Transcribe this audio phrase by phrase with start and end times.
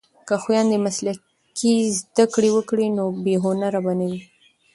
[0.27, 4.19] که خویندې مسلکي زده کړې وکړي نو بې هنره به نه وي.